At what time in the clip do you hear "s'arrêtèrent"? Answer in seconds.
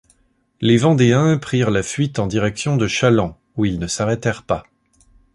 3.85-4.41